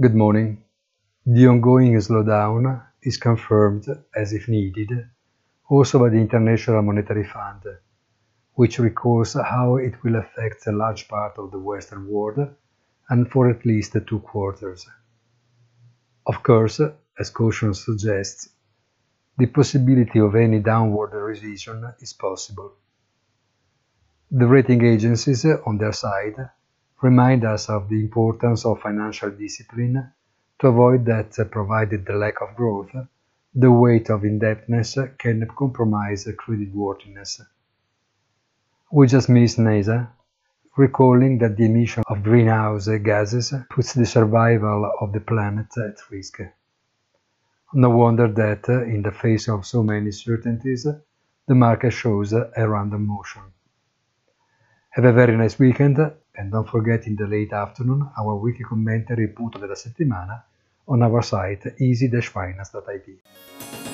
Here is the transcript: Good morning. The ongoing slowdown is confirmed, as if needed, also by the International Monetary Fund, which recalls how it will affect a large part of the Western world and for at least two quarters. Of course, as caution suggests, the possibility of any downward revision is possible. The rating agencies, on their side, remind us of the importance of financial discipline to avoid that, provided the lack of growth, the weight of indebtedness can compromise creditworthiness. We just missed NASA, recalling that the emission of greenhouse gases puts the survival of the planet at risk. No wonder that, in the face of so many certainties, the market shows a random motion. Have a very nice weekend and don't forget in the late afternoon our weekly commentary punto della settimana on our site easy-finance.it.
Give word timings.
Good 0.00 0.14
morning. 0.14 0.62
The 1.26 1.46
ongoing 1.48 1.92
slowdown 1.96 2.82
is 3.02 3.18
confirmed, 3.18 3.84
as 4.16 4.32
if 4.32 4.48
needed, 4.48 4.88
also 5.68 5.98
by 5.98 6.08
the 6.08 6.16
International 6.16 6.80
Monetary 6.80 7.24
Fund, 7.24 7.64
which 8.54 8.78
recalls 8.78 9.34
how 9.34 9.76
it 9.76 10.02
will 10.02 10.16
affect 10.16 10.66
a 10.66 10.72
large 10.72 11.06
part 11.06 11.36
of 11.36 11.50
the 11.50 11.58
Western 11.58 12.08
world 12.08 12.48
and 13.10 13.30
for 13.30 13.50
at 13.50 13.66
least 13.66 13.94
two 14.06 14.20
quarters. 14.20 14.86
Of 16.26 16.42
course, 16.42 16.80
as 17.18 17.28
caution 17.28 17.74
suggests, 17.74 18.48
the 19.36 19.48
possibility 19.48 20.18
of 20.18 20.34
any 20.34 20.60
downward 20.60 21.12
revision 21.12 21.92
is 22.00 22.14
possible. 22.14 22.72
The 24.30 24.46
rating 24.46 24.82
agencies, 24.82 25.44
on 25.44 25.76
their 25.76 25.92
side, 25.92 26.36
remind 27.02 27.44
us 27.44 27.68
of 27.68 27.88
the 27.88 28.00
importance 28.00 28.64
of 28.64 28.80
financial 28.80 29.30
discipline 29.30 30.12
to 30.58 30.66
avoid 30.68 31.04
that, 31.06 31.32
provided 31.50 32.04
the 32.04 32.12
lack 32.12 32.40
of 32.42 32.54
growth, 32.54 32.90
the 33.54 33.70
weight 33.70 34.10
of 34.10 34.24
indebtedness 34.24 34.98
can 35.18 35.46
compromise 35.56 36.26
creditworthiness. 36.26 37.40
We 38.92 39.06
just 39.06 39.28
missed 39.28 39.58
NASA, 39.58 40.08
recalling 40.76 41.38
that 41.38 41.56
the 41.56 41.64
emission 41.64 42.04
of 42.06 42.22
greenhouse 42.22 42.88
gases 43.02 43.54
puts 43.70 43.94
the 43.94 44.06
survival 44.06 44.92
of 45.00 45.12
the 45.12 45.20
planet 45.20 45.66
at 45.78 45.98
risk. 46.10 46.40
No 47.72 47.90
wonder 47.90 48.28
that, 48.28 48.68
in 48.68 49.02
the 49.02 49.12
face 49.12 49.48
of 49.48 49.64
so 49.64 49.82
many 49.82 50.10
certainties, 50.10 50.86
the 51.46 51.54
market 51.54 51.92
shows 51.92 52.32
a 52.32 52.68
random 52.68 53.06
motion. 53.06 53.42
Have 54.92 55.04
a 55.04 55.12
very 55.12 55.36
nice 55.36 55.56
weekend 55.56 55.98
and 56.34 56.50
don't 56.50 56.68
forget 56.68 57.06
in 57.06 57.14
the 57.14 57.24
late 57.24 57.52
afternoon 57.52 58.10
our 58.18 58.34
weekly 58.34 58.64
commentary 58.64 59.28
punto 59.28 59.56
della 59.56 59.76
settimana 59.76 60.44
on 60.86 61.02
our 61.02 61.22
site 61.22 61.76
easy-finance.it. 61.78 63.89